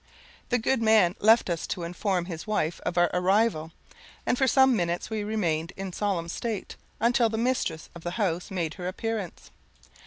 The 0.49 0.57
good 0.57 0.81
man 0.81 1.15
left 1.19 1.47
us 1.47 1.67
to 1.67 1.83
inform 1.83 2.25
his 2.25 2.47
wife 2.47 2.79
of 2.83 2.97
our 2.97 3.11
arrival, 3.13 3.71
and 4.25 4.35
for 4.35 4.47
some 4.47 4.75
minutes 4.75 5.11
we 5.11 5.23
remained 5.23 5.73
in 5.77 5.93
solemn 5.93 6.27
state, 6.27 6.75
until 6.99 7.29
the 7.29 7.37
mistress 7.37 7.87
of 7.93 8.01
the 8.01 8.17
house 8.17 8.49
made 8.49 8.73
her 8.73 8.87
appearance. 8.87 9.51